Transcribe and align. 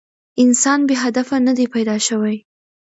انسان 0.43 0.79
بې 0.87 0.95
هدفه 1.03 1.37
نه 1.47 1.53
دی 1.57 1.65
پيداشوی 1.73 2.37